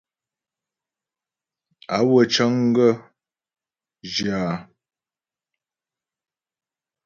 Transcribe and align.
Awə̂ 1.97 2.21
cəŋ 2.33 2.53
gaə̂ 2.75 2.93
zhyə 4.11 4.33
áa. 4.43 4.57